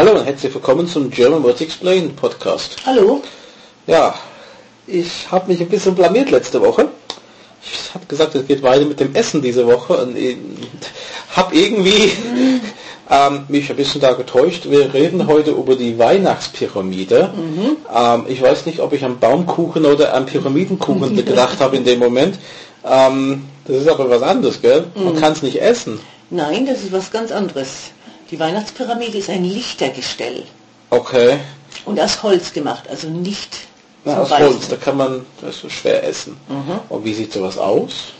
Hallo 0.00 0.12
und 0.12 0.24
herzlich 0.24 0.54
willkommen 0.54 0.86
zum 0.86 1.10
German 1.10 1.42
Words 1.42 1.60
Explained 1.60 2.16
Podcast. 2.16 2.76
Hallo. 2.86 3.20
Ja, 3.86 4.14
ich 4.86 5.30
habe 5.30 5.52
mich 5.52 5.60
ein 5.60 5.68
bisschen 5.68 5.94
blamiert 5.94 6.30
letzte 6.30 6.58
Woche. 6.62 6.88
Ich 7.62 7.92
habe 7.92 8.06
gesagt, 8.06 8.34
es 8.34 8.46
geht 8.46 8.62
weiter 8.62 8.86
mit 8.86 8.98
dem 8.98 9.14
Essen 9.14 9.42
diese 9.42 9.66
Woche 9.66 9.98
und 9.98 10.16
habe 11.36 11.54
irgendwie 11.54 12.12
ähm, 13.10 13.44
mich 13.48 13.68
ein 13.68 13.76
bisschen 13.76 14.00
da 14.00 14.14
getäuscht. 14.14 14.70
Wir 14.70 14.94
reden 14.94 15.26
heute 15.26 15.50
über 15.50 15.76
die 15.76 15.98
Weihnachtspyramide. 15.98 17.34
Mhm. 17.36 17.76
Ähm, 17.94 18.24
ich 18.26 18.40
weiß 18.40 18.64
nicht, 18.64 18.80
ob 18.80 18.94
ich 18.94 19.04
an 19.04 19.18
Baumkuchen 19.18 19.84
oder 19.84 20.14
an 20.14 20.24
Pyramidenkuchen 20.24 21.14
gedacht 21.26 21.60
habe 21.60 21.76
in 21.76 21.84
dem 21.84 21.98
Moment. 21.98 22.38
Ähm, 22.90 23.44
das 23.66 23.76
ist 23.76 23.88
aber 23.88 24.08
was 24.08 24.22
anderes, 24.22 24.62
gell? 24.62 24.86
Man 24.94 25.12
mhm. 25.12 25.20
kann 25.20 25.34
es 25.34 25.42
nicht 25.42 25.60
essen. 25.60 26.00
Nein, 26.30 26.64
das 26.64 26.84
ist 26.84 26.92
was 26.92 27.10
ganz 27.10 27.32
anderes. 27.32 27.90
Die 28.30 28.38
Weihnachtspyramide 28.38 29.18
ist 29.18 29.28
ein 29.28 29.44
Lichtergestell. 29.44 30.44
Okay. 30.90 31.38
Und 31.84 31.98
aus 31.98 32.22
Holz 32.22 32.52
gemacht, 32.52 32.84
also 32.88 33.08
nicht 33.08 33.58
Na, 34.04 34.18
aus 34.18 34.30
Beißen. 34.30 34.46
Holz, 34.46 34.68
da 34.68 34.76
kann 34.76 34.96
man 34.96 35.26
das 35.40 35.58
so 35.58 35.68
schwer 35.68 36.04
essen. 36.04 36.36
Mhm. 36.48 36.80
Und 36.88 37.04
wie 37.04 37.14
sieht 37.14 37.32
sowas 37.32 37.58
aus? 37.58 38.12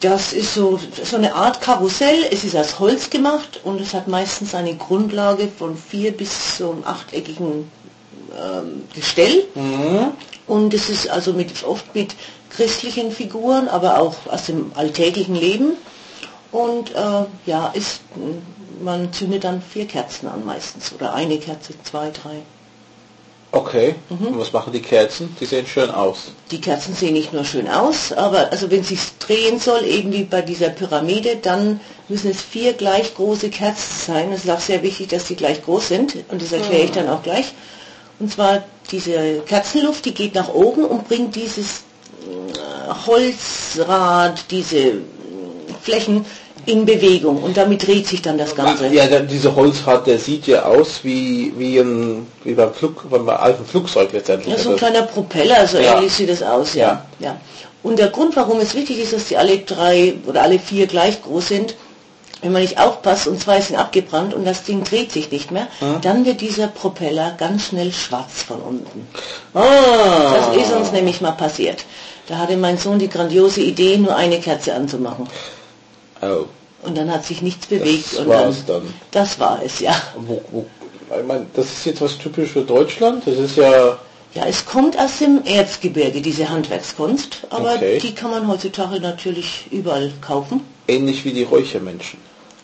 Das 0.00 0.32
ist 0.32 0.54
so, 0.54 0.78
so 1.02 1.16
eine 1.16 1.34
Art 1.34 1.60
Karussell. 1.60 2.26
Es 2.30 2.44
ist 2.44 2.56
aus 2.56 2.78
Holz 2.78 3.08
gemacht 3.08 3.60
und 3.64 3.80
es 3.80 3.94
hat 3.94 4.08
meistens 4.08 4.54
eine 4.54 4.74
Grundlage 4.74 5.48
von 5.48 5.76
vier 5.76 6.12
bis 6.12 6.58
so 6.58 6.72
einem 6.72 6.84
achteckigen 6.84 7.70
ähm, 8.38 8.84
Gestell. 8.94 9.46
Mhm. 9.54 10.12
Und 10.46 10.74
es 10.74 10.90
ist 10.90 11.08
also 11.08 11.32
mit, 11.32 11.64
oft 11.64 11.94
mit 11.94 12.14
christlichen 12.50 13.10
Figuren, 13.10 13.68
aber 13.68 14.00
auch 14.00 14.14
aus 14.30 14.46
dem 14.46 14.72
alltäglichen 14.74 15.34
Leben. 15.34 15.76
Und 16.52 16.94
äh, 16.94 17.24
ja, 17.46 17.68
ist 17.74 18.00
man 18.80 19.12
zündet 19.12 19.44
dann 19.44 19.62
vier 19.62 19.86
Kerzen 19.86 20.28
an 20.28 20.44
meistens 20.44 20.92
oder 20.92 21.14
eine 21.14 21.38
Kerze, 21.38 21.74
zwei, 21.82 22.10
drei. 22.10 22.42
Okay. 23.52 23.94
Mhm. 24.10 24.26
Und 24.28 24.38
was 24.38 24.52
machen 24.52 24.72
die 24.72 24.82
Kerzen? 24.82 25.34
Die 25.40 25.46
sehen 25.46 25.66
schön 25.66 25.90
aus. 25.90 26.32
Die 26.50 26.60
Kerzen 26.60 26.94
sehen 26.94 27.14
nicht 27.14 27.32
nur 27.32 27.44
schön 27.44 27.68
aus, 27.68 28.12
aber 28.12 28.50
also 28.50 28.70
wenn 28.70 28.84
sich 28.84 29.00
drehen 29.18 29.58
soll, 29.58 29.84
eben 29.84 30.12
wie 30.12 30.24
bei 30.24 30.42
dieser 30.42 30.68
Pyramide, 30.68 31.36
dann 31.36 31.80
müssen 32.08 32.30
es 32.30 32.42
vier 32.42 32.74
gleich 32.74 33.14
große 33.14 33.48
Kerzen 33.48 34.12
sein. 34.12 34.32
Es 34.32 34.44
ist 34.44 34.50
auch 34.50 34.60
sehr 34.60 34.82
wichtig, 34.82 35.08
dass 35.08 35.24
die 35.24 35.36
gleich 35.36 35.62
groß 35.64 35.88
sind 35.88 36.16
und 36.28 36.42
das 36.42 36.52
erkläre 36.52 36.82
ich 36.82 36.90
dann 36.90 37.08
auch 37.08 37.22
gleich. 37.22 37.54
Und 38.18 38.32
zwar 38.32 38.64
diese 38.90 39.40
Kerzenluft, 39.46 40.04
die 40.04 40.14
geht 40.14 40.34
nach 40.34 40.48
oben 40.48 40.84
und 40.84 41.08
bringt 41.08 41.34
dieses 41.34 41.84
äh, 42.22 43.06
Holzrad, 43.06 44.44
diese 44.50 44.94
Flächen 45.82 46.26
in 46.66 46.84
Bewegung 46.84 47.42
und 47.42 47.56
damit 47.56 47.86
dreht 47.86 48.06
sich 48.06 48.22
dann 48.22 48.38
das 48.38 48.54
Ganze. 48.54 48.88
Ja, 48.88 49.06
dieser 49.20 49.54
Holzrad, 49.54 50.06
der 50.06 50.18
sieht 50.18 50.46
ja 50.46 50.64
aus 50.64 51.00
wie, 51.02 51.52
wie, 51.56 51.78
ein, 51.78 52.26
wie 52.44 52.54
beim, 52.54 52.74
Flug, 52.74 53.08
beim 53.08 53.28
alten 53.28 53.64
Flugzeug 53.64 54.12
letztendlich. 54.12 54.54
Ja, 54.54 54.60
so 54.60 54.70
ein 54.70 54.76
kleiner 54.76 55.02
Propeller, 55.02 55.66
so 55.66 55.78
ja. 55.78 55.96
ähnlich 55.96 56.12
sieht 56.12 56.28
das 56.28 56.42
aus, 56.42 56.74
ja. 56.74 57.04
ja. 57.18 57.28
ja. 57.28 57.40
Und 57.82 57.98
der 57.98 58.08
Grund, 58.08 58.34
warum 58.34 58.58
es 58.58 58.74
wichtig 58.74 58.98
ist, 58.98 59.12
dass 59.12 59.28
die 59.28 59.36
alle 59.36 59.58
drei 59.58 60.14
oder 60.26 60.42
alle 60.42 60.58
vier 60.58 60.88
gleich 60.88 61.22
groß 61.22 61.48
sind, 61.48 61.76
wenn 62.42 62.52
man 62.52 62.62
nicht 62.62 62.78
aufpasst 62.78 63.28
und 63.28 63.40
zwei 63.40 63.60
sind 63.60 63.76
abgebrannt 63.76 64.34
und 64.34 64.44
das 64.44 64.64
Ding 64.64 64.84
dreht 64.84 65.12
sich 65.12 65.30
nicht 65.30 65.50
mehr, 65.50 65.68
hm? 65.78 66.00
dann 66.02 66.26
wird 66.26 66.40
dieser 66.40 66.66
Propeller 66.66 67.34
ganz 67.38 67.66
schnell 67.66 67.92
schwarz 67.92 68.42
von 68.42 68.60
unten. 68.60 69.06
Ah. 69.54 70.34
Das 70.34 70.56
ist 70.56 70.72
uns 70.72 70.92
nämlich 70.92 71.20
mal 71.20 71.32
passiert. 71.32 71.84
Da 72.26 72.38
hatte 72.38 72.56
mein 72.56 72.76
Sohn 72.76 72.98
die 72.98 73.08
grandiose 73.08 73.60
Idee, 73.60 73.96
nur 73.98 74.16
eine 74.16 74.40
Kerze 74.40 74.74
anzumachen. 74.74 75.28
Oh. 76.20 76.46
Und 76.86 76.96
dann 76.96 77.10
hat 77.10 77.24
sich 77.24 77.42
nichts 77.42 77.66
bewegt. 77.66 78.16
Das 78.16 78.26
war 78.26 78.46
es 78.46 78.64
dann. 78.64 78.82
Das 79.10 79.38
war 79.38 79.60
es, 79.64 79.80
ja. 79.80 79.94
Wo, 80.16 80.40
wo, 80.52 80.66
ich 81.18 81.26
meine, 81.26 81.46
das 81.54 81.66
ist 81.66 81.86
jetzt 81.86 82.00
was 82.00 82.16
typisch 82.18 82.50
für 82.50 82.62
Deutschland. 82.62 83.26
Das 83.26 83.36
ist 83.36 83.56
ja... 83.56 83.98
Ja, 84.34 84.44
es 84.46 84.66
kommt 84.66 84.98
aus 84.98 85.18
dem 85.18 85.40
Erzgebirge, 85.44 86.20
diese 86.20 86.48
Handwerkskunst. 86.48 87.46
Aber 87.48 87.74
okay. 87.74 87.98
die 87.98 88.14
kann 88.14 88.30
man 88.30 88.46
heutzutage 88.46 89.00
natürlich 89.00 89.66
überall 89.70 90.12
kaufen. 90.20 90.60
Ähnlich 90.88 91.24
wie 91.24 91.32
die 91.32 91.44
Räuchermenschen. 91.44 92.18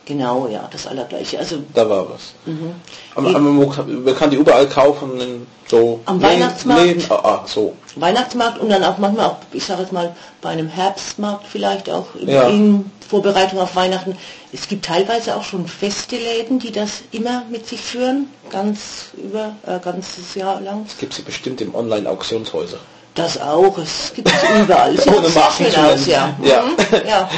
Genau, 0.05 0.49
ja, 0.49 0.69
das 0.71 0.87
allergleiche. 0.87 1.39
Also 1.39 1.59
da 1.75 1.89
war 1.89 2.11
was. 2.11 2.35
Mhm. 2.45 2.75
Aber, 3.15 3.29
aber 3.31 3.41
man, 3.41 4.17
kann 4.17 4.31
die 4.31 4.37
überall 4.37 4.69
kaufen, 4.69 5.47
so 5.69 6.01
am 6.07 6.21
Weihnachtsmarkt. 6.21 6.85
Läden. 6.85 7.05
Ah, 7.09 7.21
ah, 7.23 7.45
so. 7.47 7.75
Weihnachtsmarkt 7.97 8.61
und 8.61 8.69
dann 8.69 8.83
auch 8.83 8.99
manchmal 8.99 9.27
auch, 9.27 9.37
ich 9.53 9.65
sage 9.65 9.83
jetzt 9.83 9.93
mal, 9.93 10.15
bei 10.41 10.51
einem 10.51 10.69
Herbstmarkt 10.69 11.47
vielleicht 11.47 11.89
auch 11.89 12.07
ja. 12.21 12.49
in, 12.49 12.91
Vorbereitung 13.13 13.59
auf 13.59 13.77
Weihnachten. 13.77 14.17
Es 14.55 14.69
gibt 14.69 14.87
teilweise 14.87 15.37
auch 15.37 15.45
schon 15.45 15.67
feste 15.67 16.17
Läden, 16.17 16.59
die 16.59 16.73
das 16.73 17.03
immer 17.11 17.45
mit 17.51 17.69
sich 17.69 17.83
führen, 17.83 18.31
ganz 18.49 19.11
über 19.23 19.55
äh, 19.67 19.79
ganzes 19.81 20.35
Jahr 20.35 20.63
lang. 20.63 20.87
Es 20.89 20.97
gibt 20.97 21.13
sie 21.13 21.21
bestimmt 21.21 21.61
im 21.61 21.75
Online-Auktionshäuser. 21.75 22.79
Das 23.15 23.39
auch, 23.39 23.77
es 23.77 24.15
gibt 24.15 24.29
es 24.29 24.65
überall. 24.65 24.97
Sieht 24.97 25.09
Ohne 25.09 25.29
schön 25.29 25.77
aus, 25.77 26.07
ja. 26.07 26.35
Ja. 26.43 26.63
Mhm. 26.63 27.07
ja. 27.07 27.29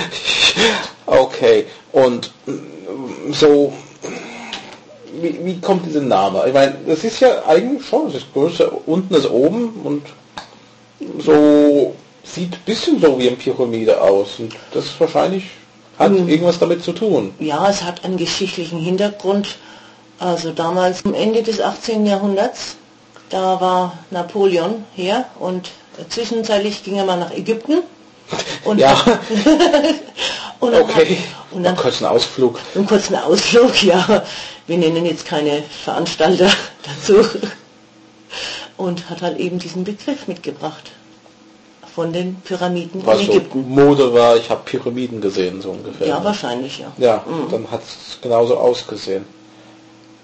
okay, 1.07 1.67
und 1.91 2.31
mm, 2.47 3.33
so, 3.33 3.73
wie, 5.21 5.45
wie 5.45 5.61
kommt 5.61 5.87
dieser 5.87 6.03
Name? 6.03 6.45
Ich 6.47 6.55
meine, 6.55 6.77
das 6.87 7.03
ist 7.03 7.19
ja 7.19 7.45
eigentlich 7.49 7.85
schon, 7.85 8.07
es 8.07 8.15
ist 8.15 8.33
größer 8.33 8.71
unten 8.87 9.13
als 9.13 9.29
oben 9.29 9.81
und 9.83 10.07
so 11.19 11.97
sieht 12.23 12.53
ein 12.53 12.63
bisschen 12.65 13.01
so 13.01 13.19
wie 13.19 13.27
eine 13.27 13.37
Pyramide 13.37 14.01
aus. 14.01 14.39
Und 14.39 14.55
das 14.73 14.85
ist 14.85 15.01
wahrscheinlich 15.01 15.45
hat 15.99 16.11
hm. 16.11 16.29
irgendwas 16.29 16.59
damit 16.59 16.83
zu 16.83 16.93
tun. 16.93 17.35
Ja, 17.39 17.69
es 17.69 17.83
hat 17.83 18.05
einen 18.05 18.17
geschichtlichen 18.17 18.79
Hintergrund. 18.79 19.57
Also 20.19 20.53
damals 20.53 21.05
am 21.05 21.15
Ende 21.15 21.43
des 21.43 21.61
18. 21.61 22.07
Jahrhunderts, 22.07 22.77
da 23.31 23.61
war 23.61 23.99
Napoleon 24.11 24.85
hier 24.95 25.25
und 25.39 25.71
zwischenzeitlich 26.09 26.85
ging 26.85 26.97
er 26.97 27.05
mal 27.05 27.19
nach 27.19 27.33
Ägypten. 27.33 27.83
Und 28.65 28.79
ja. 28.79 28.95
und 30.61 30.73
dann 30.73 30.83
okay. 30.83 31.19
Hat, 31.19 31.53
und 31.53 31.63
dann, 31.63 31.75
einen 31.75 31.77
kurzen 31.77 32.07
Ausflug. 32.07 32.59
Einen 32.75 32.87
kurzen 32.87 33.17
Ausflug, 33.17 33.83
ja. 33.83 34.23
Wir 34.67 34.79
nennen 34.79 35.05
jetzt 35.05 35.27
keine 35.27 35.63
Veranstalter 35.85 36.51
dazu. 36.83 37.23
Und 38.79 39.11
hat 39.11 39.21
halt 39.21 39.39
eben 39.39 39.59
diesen 39.59 39.85
Begriff 39.85 40.27
mitgebracht 40.27 40.91
von 41.95 42.13
den 42.13 42.37
Pyramiden 42.37 43.03
in 43.03 43.09
Ägypten. 43.09 43.63
So 43.63 43.69
Mode 43.69 44.13
war, 44.15 44.37
ich 44.37 44.51
habe 44.51 44.63
Pyramiden 44.65 45.21
gesehen, 45.21 45.63
so 45.63 45.71
ungefähr. 45.71 46.09
Ja, 46.09 46.25
wahrscheinlich, 46.25 46.81
ja. 46.81 46.93
Ja, 46.99 47.25
mhm. 47.27 47.51
dann 47.51 47.71
hat 47.71 47.83
es 47.83 48.19
genauso 48.21 48.57
ausgesehen. 48.57 49.25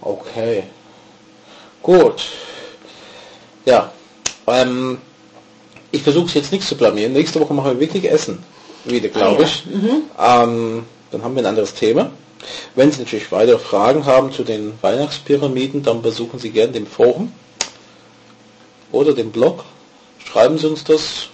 Okay. 0.00 0.64
Gut. 1.82 2.24
Ja. 3.64 3.92
Ähm, 4.46 4.98
ich 5.92 6.02
versuche 6.02 6.26
es 6.26 6.34
jetzt 6.34 6.52
nicht 6.52 6.66
zu 6.66 6.76
blamieren. 6.76 7.12
Nächste 7.12 7.40
Woche 7.40 7.54
machen 7.54 7.72
wir 7.72 7.80
wirklich 7.80 8.10
Essen. 8.10 8.42
Wieder, 8.84 9.08
glaube 9.08 9.42
ah, 9.42 9.44
ich. 9.44 9.64
Ja. 9.66 9.76
Mhm. 9.76 10.50
Ähm, 10.50 10.84
dann 11.12 11.22
haben 11.22 11.34
wir 11.34 11.42
ein 11.42 11.46
anderes 11.46 11.74
Thema. 11.74 12.10
Wenn 12.74 12.90
Sie 12.90 13.00
natürlich 13.00 13.30
weitere 13.30 13.58
Fragen 13.58 14.06
haben 14.06 14.32
zu 14.32 14.42
den 14.42 14.72
Weihnachtspyramiden, 14.80 15.82
dann 15.82 16.02
besuchen 16.02 16.38
Sie 16.40 16.50
gerne 16.50 16.72
den 16.72 16.86
Forum 16.86 17.32
oder 18.90 19.12
den 19.12 19.30
Blog. 19.30 19.64
Schreiben 20.24 20.58
Sie 20.58 20.66
uns 20.66 20.84
das 20.84 21.28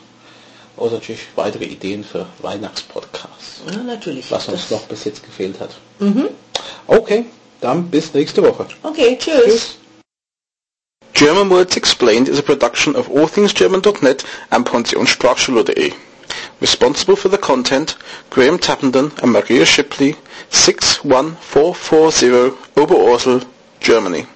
oder 0.76 0.92
natürlich 0.92 1.20
weitere 1.34 1.64
Ideen 1.64 2.04
für 2.04 2.26
Weihnachtspodcasts. 2.40 3.62
Ja, 3.70 3.82
natürlich. 3.82 4.30
Was 4.30 4.48
uns 4.48 4.70
noch 4.70 4.82
bis 4.82 5.04
jetzt 5.04 5.24
gefehlt 5.24 5.58
hat. 5.60 5.70
Mhm. 5.98 6.28
Okay, 6.86 7.26
dann 7.60 7.90
bis 7.90 8.14
nächste 8.14 8.42
Woche. 8.42 8.66
Okay, 8.82 9.16
tschüss. 9.18 9.44
tschüss. 9.44 9.76
German 11.14 11.48
Words 11.48 11.76
Explained 11.76 12.28
is 12.28 12.38
a 12.38 12.42
production 12.42 12.94
of 12.94 13.08
allthingsgerman.net 13.08 14.22
and 14.50 14.66
pensionssprachschule.de. 14.66 15.94
Responsible 16.60 17.16
for 17.16 17.30
the 17.30 17.38
content, 17.38 17.96
Graham 18.28 18.58
Tappenden 18.58 19.10
and 19.22 19.32
Maria 19.32 19.64
Shipley, 19.64 20.16
61440 20.50 22.52
Oberursel, 22.76 23.46
Germany. 23.80 24.26